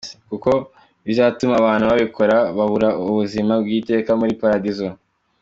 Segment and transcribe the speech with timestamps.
[0.29, 0.51] Kuko
[1.07, 4.87] bizatuma abantu babikora babura ubuzima bw’iteka muli paradizo.